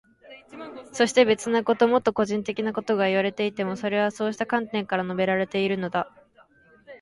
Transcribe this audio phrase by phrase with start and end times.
[0.93, 6.09] そして、別なこと、もっと個人的なことがいわれていても、それはそうした観点から述べられているのだ。